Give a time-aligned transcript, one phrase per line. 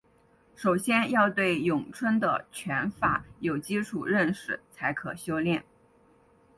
[0.55, 5.63] 首先要对咏春的拳法有基础认识才可修练。